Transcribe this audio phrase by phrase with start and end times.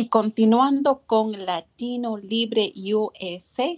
[0.00, 3.68] Y continuando con Latino Libre USA,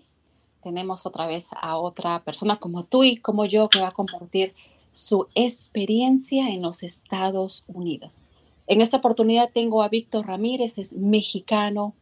[0.63, 4.55] tenemos otra vez a otra persona como tú y como yo que va a compartir
[4.93, 8.27] su experiencia en los Estados Unidos.
[8.69, 11.93] En esta oportunidad tengo a Víctor Ramírez, es mexicano,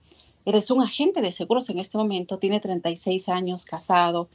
[0.45, 4.29] eres un agente de seguros en este momento, tiene 36 años, casado,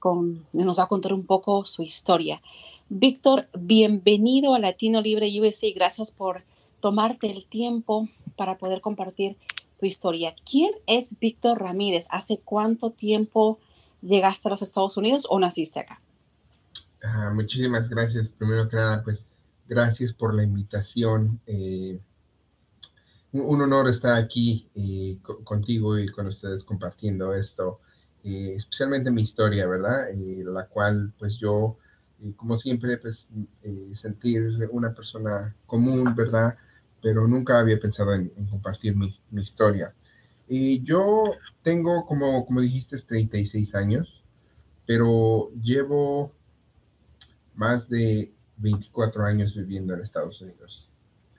[0.00, 2.42] con, nos va a contar un poco su historia.
[2.90, 6.44] Víctor, bienvenido a Latino Libre USA, gracias por
[6.80, 9.36] tomarte el tiempo para poder compartir
[9.78, 10.34] tu historia.
[10.48, 12.06] ¿Quién es Víctor Ramírez?
[12.10, 13.58] ¿Hace cuánto tiempo
[14.02, 16.00] llegaste a los Estados Unidos o naciste acá?
[17.32, 18.28] muchísimas gracias.
[18.28, 19.24] Primero que nada, pues
[19.68, 21.40] gracias por la invitación.
[21.46, 22.00] Eh,
[23.32, 27.80] un honor estar aquí eh, contigo y con ustedes compartiendo esto,
[28.22, 30.06] eh, especialmente mi historia, ¿verdad?
[30.14, 31.76] la cual pues yo,
[32.36, 33.26] como siempre, pues
[33.94, 36.56] sentir una persona común, ¿verdad?
[37.04, 39.94] Pero nunca había pensado en, compartir mi, historia.
[40.48, 44.24] Y yo tengo, como, como dijiste, 36 años,
[44.86, 46.32] pero llevo
[47.54, 50.88] más de 24 años viviendo en Estados Unidos.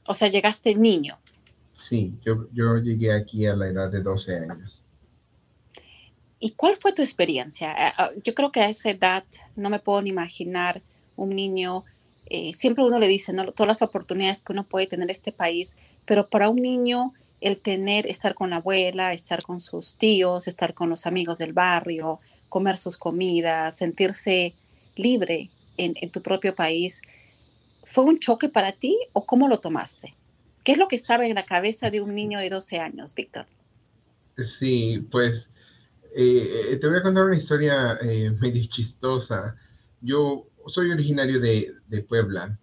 [0.05, 1.17] O sea, llegaste niño.
[1.73, 4.83] Sí, yo, yo llegué aquí a la edad de 12 años.
[6.39, 7.71] ¿Y cuál fue tu experiencia?
[7.71, 10.83] Eh, ah, yo creo que a esa edad no me puedo ni imaginar
[11.15, 11.85] un niño
[12.27, 13.33] eh, siempre uno le dice.
[13.33, 17.59] Todas las oportunidades que uno puede tener en este país, pero para un niño el
[17.61, 22.19] tener, estar con la abuela, estar con sus tíos, estar con los amigos del barrio,
[22.49, 24.55] comer sus comidas, sentirse
[24.95, 27.01] libre en, en tu propio país,
[27.83, 30.15] ¿fue un choque para ti o cómo lo tomaste?
[30.63, 33.45] ¿Qué es lo que estaba en la cabeza de un niño de 12 años, Víctor?
[34.37, 35.49] Sí, pues
[36.15, 37.99] eh, eh, te voy a contar una historia
[38.39, 39.55] medio chistosa.
[40.01, 42.57] Yo soy originario de, Puebla.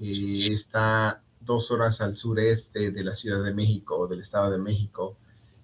[0.00, 5.16] Eh, está dos horas al sureste de la Ciudad de México, del Estado de México.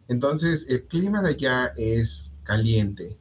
[0.08, 3.16] Entonces, el clima de allá es caliente.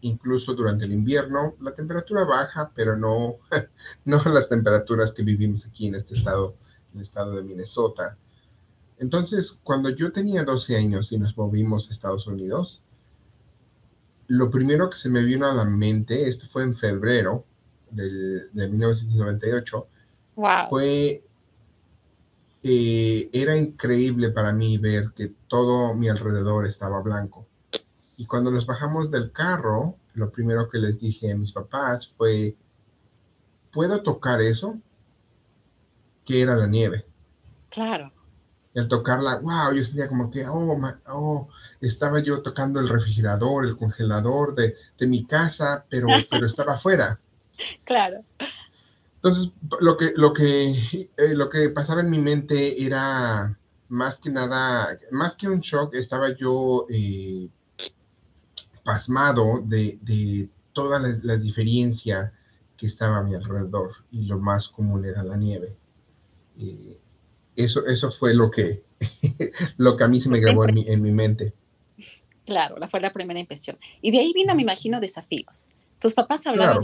[0.00, 3.36] Incluso durante el invierno, la temperatura baja, pero no,
[4.04, 6.56] no las temperaturas que vivimos aquí en este estado,
[6.92, 8.16] en el estado de Minnesota.
[8.98, 12.82] Entonces, cuando yo tenía 12 años y nos movimos a Estados Unidos,
[14.26, 17.44] lo primero que se me vino a la mente, esto fue en febrero,
[17.92, 19.86] del, de 1998,
[20.68, 21.22] fue,
[22.62, 27.46] eh, era increíble para mí ver que todo mi alrededor estaba blanco.
[28.16, 32.56] Y cuando nos bajamos del carro, lo primero que les dije a mis papás fue,
[33.72, 34.78] ¿puedo tocar eso?
[36.24, 37.04] Que era la nieve.
[37.70, 38.12] Claro.
[38.74, 41.48] El tocarla, wow, yo sentía como que, oh, oh
[41.80, 47.18] estaba yo tocando el refrigerador, el congelador de, de mi casa, pero, pero estaba afuera.
[47.84, 48.24] Claro.
[49.16, 53.56] Entonces, lo que, lo que, eh, lo que pasaba en mi mente era
[53.88, 57.48] más que nada, más que un shock, estaba yo eh,
[58.84, 62.32] pasmado de, toda la, diferencia
[62.76, 65.76] que estaba a mi alrededor y lo más común era la nieve.
[66.58, 66.98] Eh,
[67.54, 68.82] eso, eso fue lo que,
[69.76, 71.52] lo que a mí se me grabó en mi, en mi mente.
[72.44, 73.78] Claro, fue la primera impresión.
[74.00, 75.68] Y de ahí vino, me imagino, desafíos.
[76.00, 76.82] Tus papás hablaron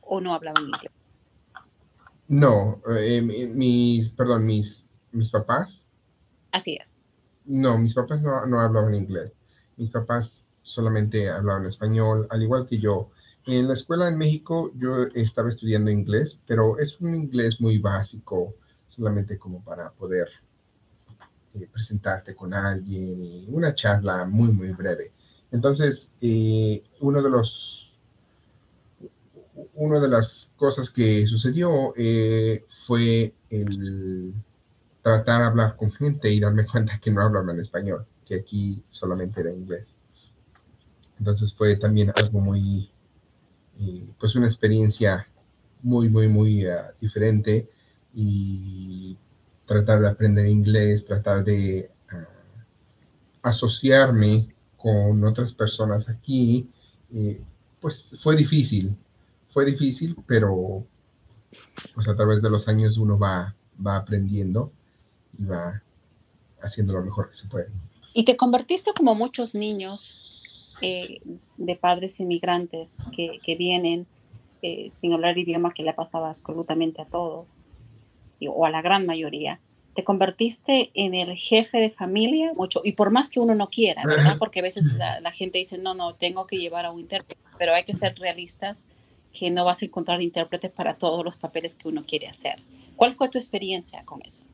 [0.00, 0.92] o no hablaban inglés?
[2.28, 5.86] No, eh, mis, perdón, mis, mis papás.
[6.52, 6.98] Así es.
[7.44, 9.38] No, mis papás no, no hablaban inglés.
[9.76, 13.10] Mis papás solamente hablaban español, al igual que yo.
[13.46, 18.54] En la escuela en México yo estaba estudiando inglés, pero es un inglés muy básico,
[18.88, 20.28] solamente como para poder
[21.54, 25.12] eh, presentarte con alguien y una charla muy, muy breve.
[25.50, 27.87] Entonces, eh, uno de los
[29.74, 34.34] una de las cosas que sucedió eh, fue el
[35.02, 39.40] tratar de hablar con gente y darme cuenta que no hablaban español, que aquí solamente
[39.40, 39.96] era inglés.
[41.18, 42.90] Entonces fue también algo muy,
[43.80, 45.26] eh, pues una experiencia
[45.82, 47.68] muy, muy, muy uh, diferente
[48.14, 49.16] y
[49.64, 52.58] tratar de aprender inglés, tratar de uh,
[53.42, 56.70] asociarme con otras personas aquí,
[57.12, 57.40] eh,
[57.80, 58.96] pues fue difícil,
[59.52, 60.84] fue difícil, pero
[61.94, 63.54] pues a través de los años uno va,
[63.84, 64.72] va aprendiendo
[65.38, 65.82] y va
[66.60, 67.68] haciendo lo mejor que se puede.
[68.14, 70.18] Y te convertiste como muchos niños
[70.80, 71.20] eh,
[71.56, 74.06] de padres inmigrantes que, que vienen
[74.62, 77.50] eh, sin hablar idioma que le pasaba absolutamente a todos
[78.46, 79.60] o a la gran mayoría.
[79.94, 84.02] Te convertiste en el jefe de familia mucho, y por más que uno no quiera,
[84.04, 84.36] ¿verdad?
[84.38, 87.40] Porque a veces la, la gente dice, no, no, tengo que llevar a un intérprete,
[87.58, 88.86] pero hay que ser realistas
[89.32, 92.62] que no vas a encontrar intérpretes para todos los papeles que uno quiere hacer.
[92.96, 94.44] ¿Cuál fue tu experiencia con eso?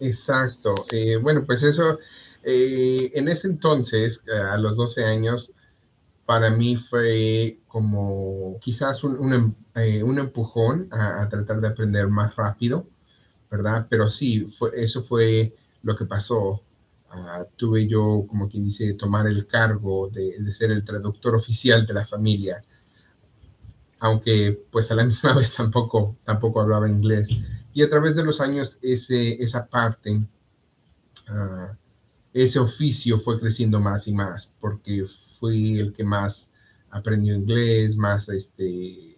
[0.00, 0.86] Exacto.
[0.90, 1.98] Eh, bueno, pues eso,
[2.42, 5.52] eh, en ese entonces, a los 12 años,
[6.28, 12.36] para mí fue como quizás un, un, em, eh, empujón a, tratar de aprender más
[12.36, 12.86] rápido,
[13.50, 13.86] ¿verdad?
[13.88, 14.46] Pero sí,
[14.76, 16.62] eso fue lo que pasó.
[17.10, 21.94] Uh, tuve yo, como quien dice, tomar el cargo de, ser el traductor oficial de
[21.94, 22.62] la familia,
[24.00, 27.28] aunque pues a la misma vez tampoco, tampoco hablaba inglés.
[27.72, 30.12] Y a través de los años ese, esa parte,
[31.30, 31.74] uh,
[32.32, 35.06] ese oficio fue creciendo más y más, porque
[35.38, 36.50] fui el que más
[36.90, 39.16] aprendió inglés, más este,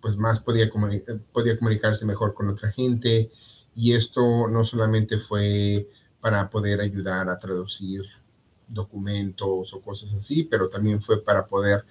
[0.00, 0.70] pues más podía,
[1.32, 3.30] podía comunicarse mejor con otra gente.
[3.74, 5.88] Y esto no solamente fue
[6.20, 8.02] para poder ayudar a traducir
[8.68, 11.84] documentos o cosas así, pero también fue para poder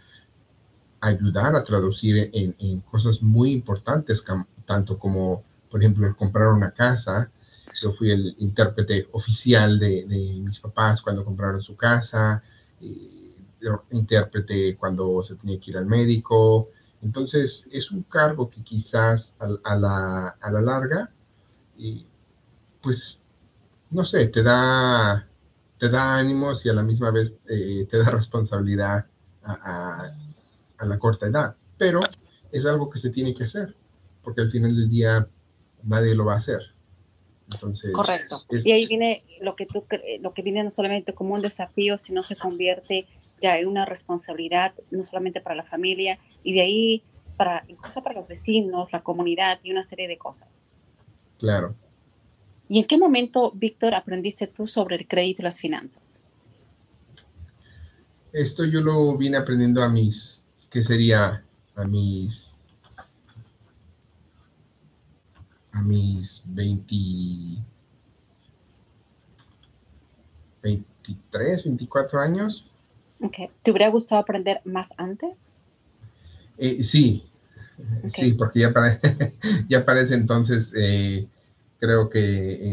[1.01, 4.23] ayudar a traducir en, en cosas muy importantes,
[4.65, 7.31] tanto como, por ejemplo, comprar una casa.
[7.81, 12.43] Yo fui el intérprete oficial de, mis papás cuando compraron su casa,
[12.79, 13.35] eh,
[13.91, 16.69] intérprete cuando se tenía que ir al médico.
[17.01, 21.11] Entonces, es un cargo que quizás a, la, a la, larga,
[21.79, 22.05] eh,
[22.81, 23.21] pues,
[23.89, 25.27] no sé, te da,
[25.79, 29.07] te da ánimos y a la misma vez eh, te da responsabilidad
[30.85, 31.55] la corta edad.
[31.77, 31.99] Pero
[32.51, 33.75] es algo que se tiene que hacer,
[34.23, 35.27] porque al final del día
[35.83, 36.61] nadie lo va a hacer.
[37.53, 38.37] Entonces, Correcto.
[38.49, 39.85] Es, y ahí viene lo que tú
[40.21, 43.07] lo que viene no solamente como un desafío, sino se convierte
[43.41, 47.03] ya en una responsabilidad, no solamente para la familia, y de ahí
[47.35, 50.63] para incluso para los vecinos, la comunidad y una serie de cosas.
[51.39, 51.75] Claro.
[52.69, 56.21] ¿Y en qué momento, Víctor, aprendiste tú sobre el crédito y las finanzas?
[58.31, 60.40] Esto yo lo vine aprendiendo a mis,
[60.71, 61.43] ¿qué sería?
[61.75, 62.55] A mis
[65.73, 66.95] a mis 20,
[70.63, 72.65] 23, 24 años.
[73.21, 73.49] Okay.
[73.61, 75.53] ¿Te hubiera gustado aprender más antes?
[76.57, 77.29] Eh, sí,
[77.99, 78.09] okay.
[78.09, 78.99] sí, porque ya para,
[79.69, 81.27] ya para ese entonces eh,
[81.79, 82.19] creo que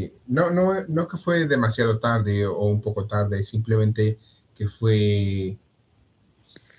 [0.05, 4.19] eh, no, no, no que fue demasiado tarde o un poco tarde, simplemente
[4.57, 5.57] que fue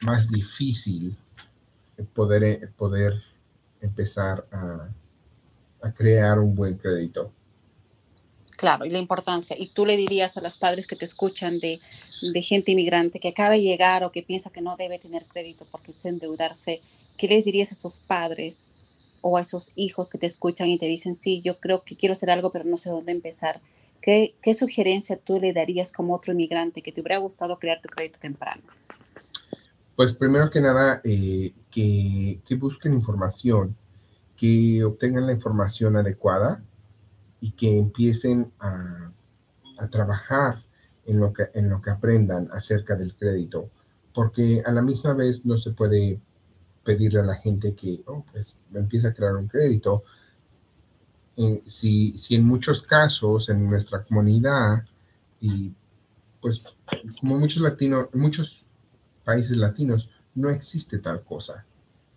[0.02, 1.16] más difícil
[2.14, 3.14] poder, poder
[3.82, 4.90] empezar a,
[5.82, 7.32] a crear un buen crédito.
[8.60, 9.56] Claro, y la importancia.
[9.58, 11.80] Y tú le dirías a los padres que te escuchan de,
[12.22, 15.66] de, gente inmigrante que acaba de llegar o que piensa que no debe tener crédito
[15.72, 16.82] porque es endeudarse,
[17.18, 18.66] ¿qué les dirías a esos padres
[19.22, 22.12] o a esos hijos que te escuchan y te dicen, sí, yo creo que quiero
[22.12, 23.62] hacer algo, pero no sé dónde empezar?
[24.02, 27.88] ¿Qué, qué sugerencia tú le darías como otro inmigrante que te hubiera gustado crear tu
[27.88, 28.62] crédito temprano?
[30.00, 33.76] Pues primero que nada, eh, que, que busquen información
[34.38, 36.64] que obtengan la información adecuada
[37.42, 39.12] y que empiecen a,
[39.78, 40.64] a trabajar
[41.06, 43.72] en lo, que, en lo que aprendan acerca del crédito,
[44.14, 46.22] porque a la misma vez no se puede
[46.86, 50.06] pedirle a la gente que oh, pues, empiece a crear un crédito.
[51.36, 54.86] Eh, si, si, en muchos casos en nuestra comunidad,
[55.42, 55.74] y
[56.40, 56.78] pues
[57.20, 58.69] como muchos latinos, muchos
[59.30, 61.64] países latinos, no existe tal cosa.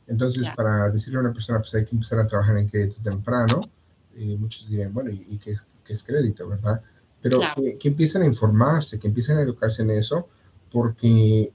[0.06, 0.54] Entonces, yeah.
[0.54, 3.60] para decirle a una persona, pues hay que empezar a trabajar en crédito temprano,
[4.38, 6.80] muchos dirían, bueno, ¿y, y qué, qué, es crédito, verdad?
[7.20, 10.30] Pero que, que, empiecen a informarse, que empiecen a educarse en eso,
[10.70, 11.52] porque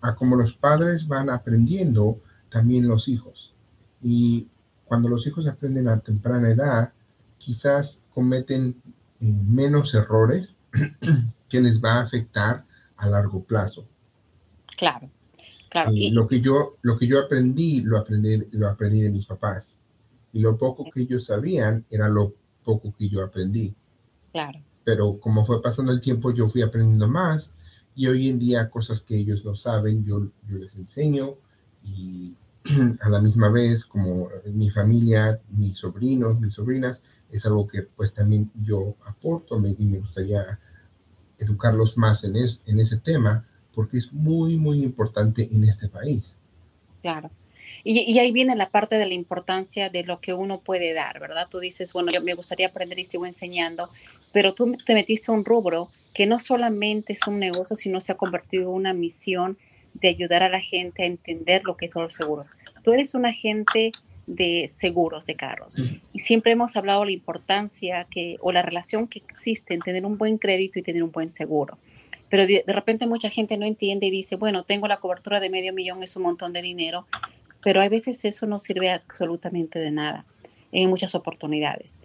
[0.00, 2.18] a como los padres van aprendiendo,
[2.50, 3.54] también los hijos.
[4.02, 4.48] Y
[4.86, 6.92] cuando los hijos aprenden a temprana edad,
[7.38, 8.82] quizás cometen
[9.20, 10.56] eh, menos errores
[11.48, 12.64] que les va a afectar
[12.96, 13.86] a largo plazo.
[14.80, 15.06] Claro.
[15.68, 15.92] Claro.
[15.94, 19.76] Y, lo que yo lo que yo aprendí lo aprendí lo aprendí de mis papás.
[20.32, 22.34] Y lo poco que ellos sabían era lo
[22.64, 23.74] poco que yo aprendí.
[24.32, 24.58] Claro.
[24.82, 27.50] Pero como fue pasando el tiempo yo fui aprendiendo más.
[27.94, 31.34] Y hoy en día cosas que ellos no saben yo, yo les enseño.
[31.84, 32.34] Y
[33.00, 38.14] a la misma vez como mi familia mis sobrinos mis sobrinas es algo que pues
[38.14, 39.60] también yo aporto.
[39.60, 40.58] Me, y me gustaría
[41.38, 46.38] educarlos más en, es, en ese tema porque es muy, muy importante en este país.
[47.02, 47.30] Claro.
[47.82, 51.48] Y, ahí viene la parte de la importancia de lo que uno puede dar, ¿verdad?
[51.50, 53.88] Tú dices, bueno, yo me gustaría aprender y sigo enseñando,
[54.32, 58.12] pero tú te metiste a un rubro que no solamente es un negocio, sino se
[58.12, 59.56] ha convertido en una misión
[59.94, 62.48] de ayudar a la gente a entender lo que son los seguros.
[62.82, 63.92] Tú eres un agente
[64.26, 65.76] de seguros de carros
[66.12, 70.06] y siempre hemos hablado de la importancia que o la relación que existe en tener
[70.06, 71.78] un buen crédito y tener un buen seguro.
[72.30, 75.50] Pero de, de repente mucha gente no entiende y dice, bueno, tengo la cobertura de
[75.50, 77.06] medio millón, es un montón de dinero,
[77.62, 80.24] pero a veces eso no sirve absolutamente de nada
[80.72, 82.00] en muchas oportunidades.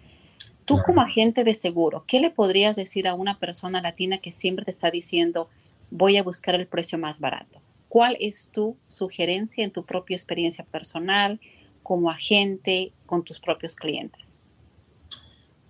[0.64, 4.64] Tú como agente de seguro, ¿qué le podrías decir a una persona latina que siempre
[4.64, 5.48] te está diciendo,
[5.92, 7.60] voy a buscar el precio más barato?
[7.88, 11.40] ¿Cuál es tu sugerencia en tu propia experiencia personal
[11.84, 14.36] como agente con tus propios clientes?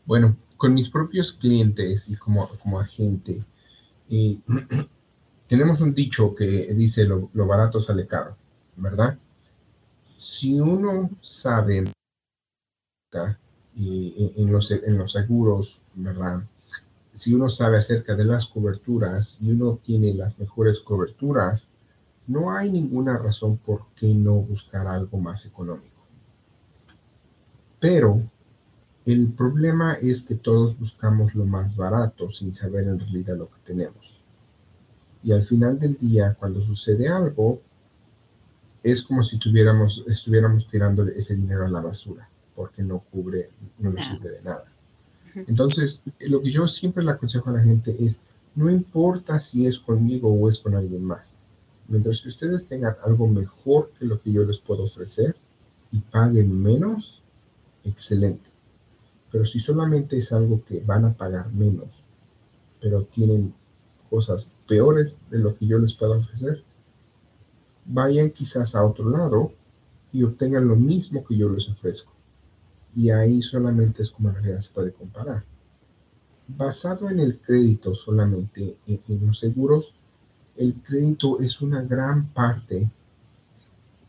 [0.07, 3.41] Bueno, con mis propios clientes y como, como agente,
[4.11, 4.39] eh,
[5.49, 8.37] tenemos un dicho que dice lo, lo barato sale caro,
[8.77, 9.19] ¿verdad?
[10.17, 11.85] si uno sabe
[13.75, 16.43] en, los, en los seguros, ¿verdad?
[17.13, 21.69] Si uno sabe acerca de las coberturas y uno tiene las mejores coberturas,
[22.27, 25.95] no hay ninguna razón por qué no buscar algo más económico.
[27.79, 28.23] Pero
[29.07, 33.61] el problema es que todos buscamos lo más barato sin saber en realidad lo que
[33.65, 34.21] tenemos.
[35.23, 37.61] Y al final del día, cuando sucede algo,
[38.83, 43.91] es como si tuviéramos, estuviéramos tirando ese dinero a la basura, porque no cubre, no
[43.91, 44.65] nos sirve de nada.
[45.35, 48.17] Entonces, lo que yo siempre le aconsejo a la gente es,
[48.57, 51.39] no importa si es conmigo o es con alguien más.
[51.87, 55.37] Mientras que ustedes tengan algo mejor que lo que yo les puedo ofrecer
[55.93, 57.23] y paguen menos,
[57.85, 58.56] excelente.
[59.37, 61.91] Pero si solamente es algo que van a pagar menos,
[62.81, 63.53] pero tienen
[64.09, 66.65] cosas peores de lo que yo les puedo ofrecer,
[67.85, 69.53] vayan quizás a otro lado
[70.11, 72.15] y obtengan lo mismo que yo les ofrezco.
[72.95, 75.45] Y ahí solamente es como en realidad se puede comparar.
[76.49, 79.93] Basado en el crédito solamente, en, los seguros,
[80.57, 82.91] el crédito es una gran parte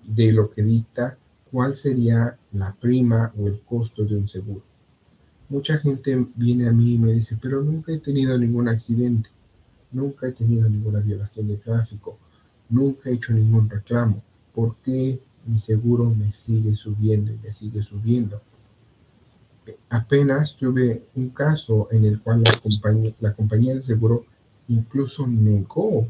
[0.06, 1.18] de lo que dicta
[1.52, 4.64] cuál sería la prima o el costo de un seguro.
[5.50, 9.30] Mucha gente viene a mí y me dice, pero nunca he tenido ningún accidente,
[9.92, 12.18] nunca he tenido ninguna violación de tráfico,
[12.70, 14.22] Nunca he hecho ningún reclamo.
[14.54, 18.42] ¿Por qué mi seguro me sigue subiendo y me sigue subiendo?
[19.89, 24.25] Apenas tuve un caso en el cual la compañía, la compañía de seguro
[24.68, 26.08] incluso negó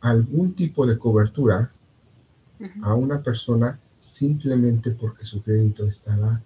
[0.00, 1.70] algún tipo de cobertura
[2.82, 6.40] a una persona simplemente porque su crédito estaba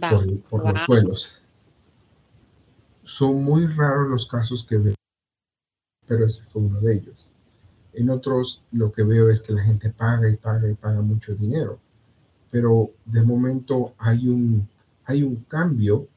[0.00, 1.34] por, los suelos.
[3.04, 4.96] Son muy raros los casos que veo
[6.06, 7.30] pero ese fue uno de ellos.
[7.92, 11.34] En otros lo que veo es que la gente paga y paga y paga mucho
[11.34, 11.80] dinero,
[12.50, 14.68] pero de momento hay un,
[15.04, 16.08] hay un cambio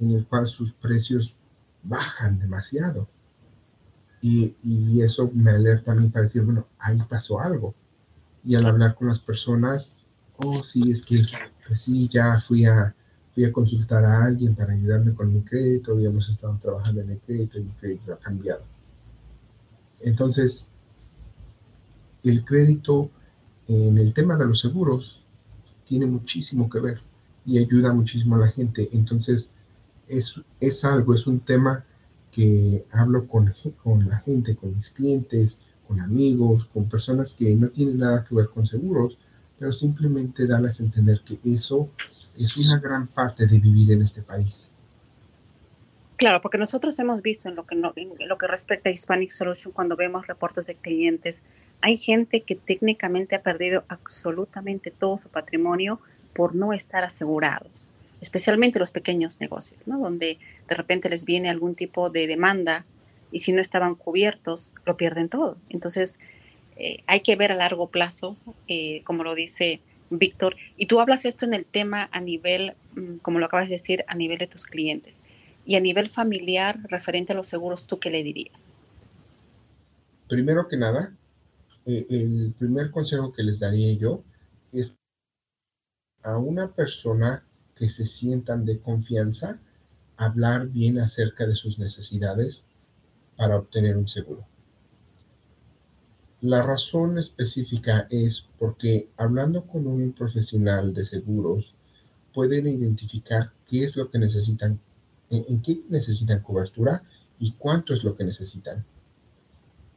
[0.00, 1.36] en el cual sus precios
[1.82, 3.08] bajan demasiado.
[4.22, 7.74] Y, y, eso me alerta a mí para decir, bueno, ahí pasó algo.
[8.44, 10.04] Y al hablar con las personas,
[10.36, 11.24] oh, sí, es que,
[11.66, 12.94] pues sí, ya fui a,
[13.34, 17.18] fui a consultar a alguien para ayudarme con mi crédito, habíamos estado trabajando en el
[17.20, 18.62] crédito y mi crédito ha cambiado.
[20.00, 20.66] Entonces,
[22.24, 23.10] el crédito
[23.68, 25.22] en el tema de los seguros
[25.84, 27.00] tiene muchísimo que ver
[27.46, 28.88] y ayuda muchísimo a la gente.
[28.92, 29.50] Entonces,
[30.08, 31.84] es, es algo, es un tema
[32.30, 37.68] que hablo con, con la gente, con mis clientes, con amigos, con personas que no
[37.68, 39.18] tienen nada que ver con seguros,
[39.58, 41.90] pero simplemente darles a entender que eso
[42.44, 44.68] es una gran parte de vivir en este país.
[46.16, 49.96] Claro, porque nosotros hemos visto en lo que, lo que respecta a Hispanic Solution, cuando
[49.96, 51.44] vemos reportes de clientes,
[51.80, 55.98] hay gente que técnicamente ha perdido absolutamente todo su patrimonio
[56.34, 57.88] por no estar asegurados,
[58.20, 59.98] especialmente los pequeños negocios, ¿no?
[59.98, 62.84] donde de repente les viene algún tipo de demanda
[63.32, 65.56] y si no estaban cubiertos, lo pierden todo.
[65.70, 66.20] Entonces,
[66.76, 68.36] eh, hay que ver a largo plazo,
[68.68, 73.16] eh, como lo dice Víctor, y tú hablas esto en el tema a nivel, mm,
[73.18, 75.20] como lo acabas de decir, a nivel de tus clientes.
[75.64, 78.72] Y a nivel familiar, referente a los seguros, ¿tú qué le dirías?
[80.28, 81.14] Primero que nada,
[81.86, 84.22] eh, el primer consejo que les daría yo
[84.72, 84.98] es
[86.22, 87.44] a una persona
[87.76, 89.58] que se sientan de confianza
[90.16, 92.64] hablar bien acerca de sus necesidades
[93.36, 94.46] para obtener un seguro.
[96.42, 101.74] La razón específica es porque hablando con un profesional de seguros
[102.32, 104.80] pueden identificar qué es lo que necesitan
[105.28, 107.02] en, qué necesitan cobertura
[107.38, 108.84] y cuánto es lo que necesitan.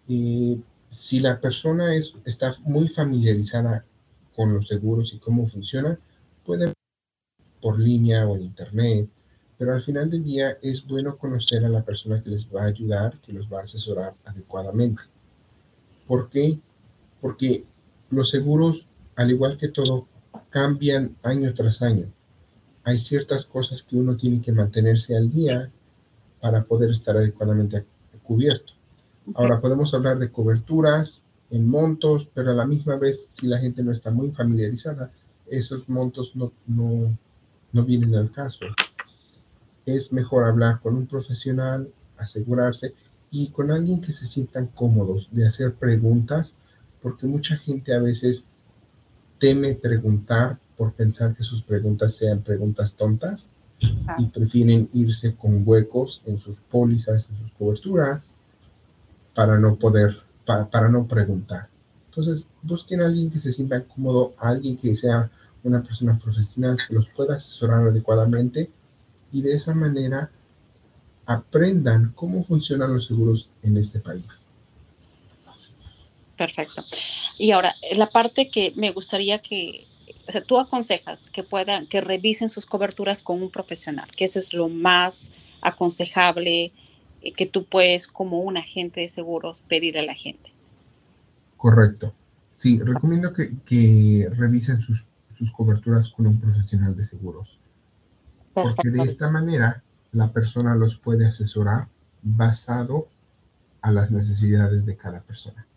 [0.06, 3.86] si la persona es, está muy familiarizada
[4.36, 5.98] con los seguros y cómo funciona,
[6.46, 6.74] puede
[7.62, 9.10] por línea o en internet,
[9.58, 12.68] pero al final del día es bueno conocer a la persona que les va a
[12.68, 15.04] ayudar, que los va a asesorar adecuadamente.
[16.08, 16.60] ¿Por qué?
[17.22, 17.66] Porque
[18.10, 20.08] los seguros, al igual que todo,
[20.50, 22.12] cambian año tras año.
[22.84, 25.72] Hay ciertas cosas que uno tiene que mantenerse al día
[26.42, 27.86] para poder estar adecuadamente
[28.24, 28.74] cubierto.
[29.36, 33.84] Ahora podemos hablar de coberturas en montos, pero a la misma vez, si la gente
[33.84, 35.12] no está muy familiarizada,
[35.48, 37.18] esos montos no, no,
[37.72, 38.66] no vienen al caso.
[39.86, 42.94] Es mejor hablar con un profesional, asegurarse
[43.34, 46.54] y con alguien que se sientan cómodos de hacer preguntas,
[47.02, 48.46] porque mucha gente a veces
[49.40, 53.50] teme preguntar por pensar que sus preguntas sean preguntas tontas
[54.20, 58.30] y prefieren irse con huecos en sus pólizas, en sus coberturas,
[59.34, 61.70] para no poder, para, no preguntar.
[62.12, 65.32] Entonces, busquen a alguien que se sienta cómodo, alguien que sea
[65.64, 68.70] una persona profesional que los pueda asesorar adecuadamente
[69.32, 70.30] y de esa manera
[71.26, 74.26] aprendan cómo funcionan los seguros en este país.
[76.36, 76.84] Perfecto.
[77.38, 79.88] Y ahora, la parte que me gustaría que,
[80.28, 84.40] o sea, tú aconsejas que puedan, que revisen sus coberturas con un profesional, que eso
[84.40, 86.72] es lo más aconsejable
[87.22, 90.52] eh, que tú puedes como un agente de seguros pedir a la gente.
[91.58, 92.14] Correcto.
[92.52, 95.06] Sí, recomiendo que, revisen sus,
[95.52, 97.60] coberturas con un profesional de seguros.
[98.54, 101.88] Porque de esta manera la persona los puede asesorar
[102.22, 103.08] basado
[103.82, 105.68] a las necesidades de cada persona.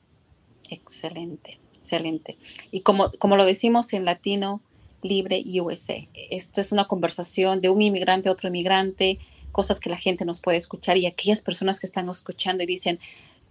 [0.71, 2.37] Excelente, excelente.
[2.71, 4.61] Y como, como lo decimos en latino,
[5.03, 5.97] libre USA.
[6.31, 9.19] Esto es una conversación de un inmigrante a otro inmigrante,
[9.53, 12.99] cosas que la gente nos puede escuchar y aquellas personas que están escuchando y dicen,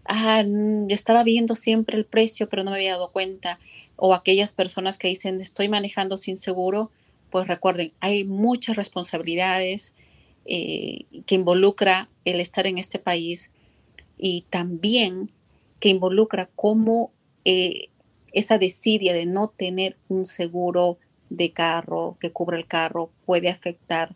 [0.06, 3.60] ah, mm, estaba viendo siempre el precio, pero no me había dado cuenta.
[3.96, 6.92] O aquellas personas que dicen, estoy manejando sin seguro,
[7.29, 9.96] pues recuerden, hay muchas responsabilidades
[10.46, 13.51] eh, que involucra el estar en este país
[14.18, 15.27] y también
[15.79, 17.12] que involucra cómo
[17.44, 17.90] eh,
[18.31, 20.98] esa desidia de no tener un seguro
[21.29, 24.16] de carro que cubra el carro puede afectar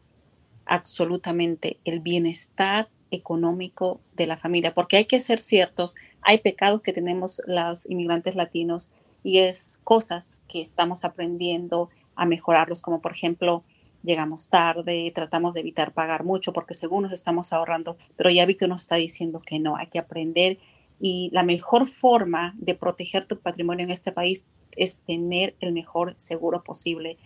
[0.65, 6.94] absolutamente el bienestar económico de la familia, porque hay que ser ciertos, hay pecados que
[6.94, 8.92] tenemos los inmigrantes latinos
[9.24, 13.63] y es cosas que estamos aprendiendo a mejorarlos, como por ejemplo,
[14.04, 18.70] llegamos tarde, tratamos de evitar pagar mucho porque según nos estamos ahorrando, pero ya Víctor
[18.70, 20.58] nos está diciendo que no, hay que aprender
[21.00, 26.14] y la mejor forma de proteger tu patrimonio en este país es tener el mejor
[26.18, 27.18] seguro posible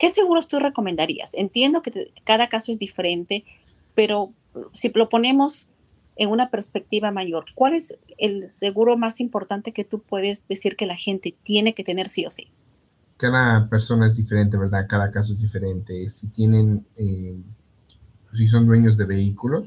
[0.00, 1.34] ¿Qué seguros tú recomendarías?
[1.34, 3.44] Entiendo que cada caso es diferente,
[3.94, 4.32] pero
[4.72, 5.68] si lo ponemos
[6.16, 10.86] en una perspectiva mayor, ¿cuál es el seguro más importante que tú puedes decir que
[10.86, 12.48] la gente tiene que tener sí o sí?
[13.20, 14.86] Cada persona es diferente, ¿verdad?
[14.88, 16.08] Cada caso es diferente.
[16.08, 17.38] Si tienen, eh,
[18.32, 19.66] si son dueños de vehículos,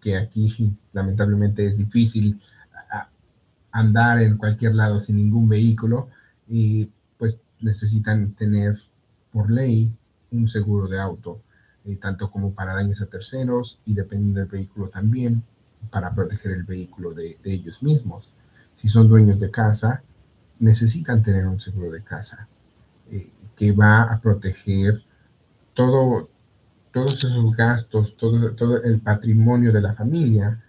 [0.00, 2.40] que aquí lamentablemente es difícil
[3.72, 6.10] andar en cualquier lado sin ningún vehículo,
[6.46, 8.80] y pues necesitan tener
[9.32, 9.90] por ley
[10.30, 11.42] un seguro de auto,
[11.86, 15.42] eh, tanto como para daños a terceros y dependiendo del vehículo también,
[15.90, 18.32] para proteger el vehículo de, ellos mismos.
[18.76, 20.04] Si son dueños de casa,
[20.60, 22.46] necesitan tener un seguro de casa
[23.56, 25.02] que va a proteger
[25.74, 26.28] todo,
[26.92, 30.62] todos esos gastos, todo, todo el patrimonio de la familia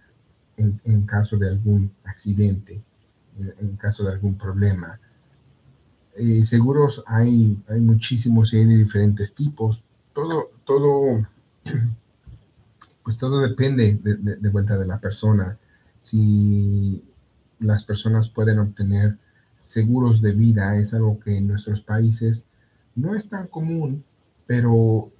[0.57, 2.81] en, caso de algún accidente,
[3.59, 4.99] en caso de algún problema.
[6.15, 9.83] Eh, seguros hay, hay muchísimos y hay de diferentes tipos.
[10.13, 11.27] Todo, todo,
[13.03, 15.57] pues todo depende de, vuelta de la persona.
[15.99, 17.03] Si
[17.59, 19.17] las personas pueden obtener
[19.61, 22.45] seguros de vida, es algo que en nuestros países
[22.97, 24.03] no es tan común,
[24.45, 25.11] pero,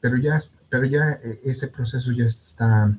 [0.00, 2.98] pero, ya, pero ya e, ese proceso ya está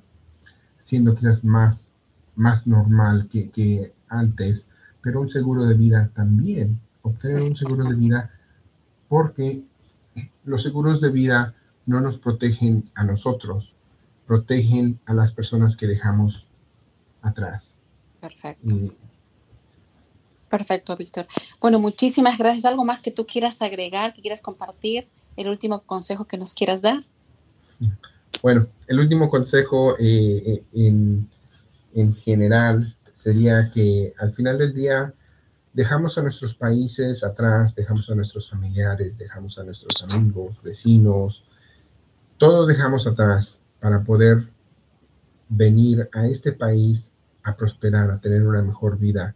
[0.84, 1.94] siendo quizás más,
[2.36, 4.68] más normal que, que antes,
[5.02, 8.32] pero un seguro de vida también obtener un seguro de vida
[9.10, 9.64] porque
[10.44, 13.74] los seguros de vida no nos protegen a nosotros,
[14.28, 16.48] protegen a las personas que dejamos
[17.22, 17.76] atrás.
[18.22, 18.76] Perfecto.
[20.58, 21.26] Perfecto, Víctor.
[21.60, 22.64] Bueno, muchísimas gracias.
[22.64, 25.06] ¿Algo más que tú quieras agregar, que quieras compartir?
[25.36, 27.04] ¿El último consejo que nos quieras dar?
[28.42, 31.30] Bueno, el último consejo eh, eh, en,
[31.94, 35.14] en general sería que al final del día
[35.74, 41.44] dejamos a nuestros países atrás, dejamos a nuestros familiares, dejamos a nuestros amigos, vecinos,
[42.38, 44.48] todo dejamos atrás para poder
[45.50, 47.12] venir a este país
[47.44, 49.36] a prosperar, a tener una mejor vida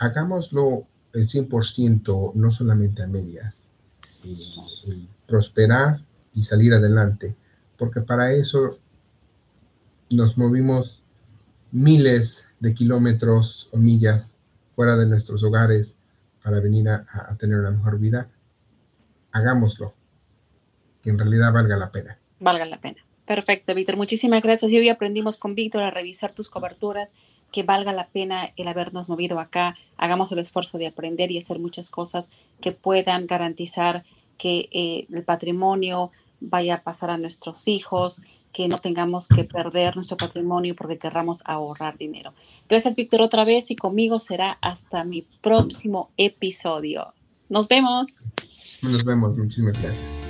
[0.00, 3.68] hagámoslo el 100%, no solamente a medias,
[5.26, 6.00] prosperar
[6.34, 7.36] y salir adelante,
[7.76, 8.78] porque para eso
[10.08, 11.02] nos movimos
[11.70, 14.38] miles de kilómetros o millas
[14.74, 15.96] fuera de nuestros hogares
[16.42, 18.30] para venir a, a tener una mejor vida,
[19.32, 19.94] hagámoslo,
[21.02, 22.18] que en realidad valga la pena.
[22.40, 23.02] Valga la pena.
[23.30, 23.96] Perfecto, Víctor.
[23.96, 24.72] Muchísimas gracias.
[24.72, 27.14] Y hoy aprendimos con Víctor a revisar tus coberturas,
[27.52, 29.76] que valga la pena el habernos movido acá.
[29.96, 34.02] Hagamos el esfuerzo de aprender y hacer muchas cosas que puedan garantizar
[34.36, 39.94] que eh, el patrimonio vaya a pasar a nuestros hijos, que no tengamos que perder
[39.94, 42.34] nuestro patrimonio porque querramos ahorrar dinero.
[42.68, 47.14] Gracias, Víctor, otra vez y conmigo será hasta mi próximo episodio.
[47.48, 48.24] Nos vemos.
[48.82, 49.38] Nos vemos.
[49.38, 50.29] Muchísimas gracias.